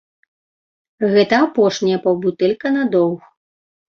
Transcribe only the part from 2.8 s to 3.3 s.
доўг.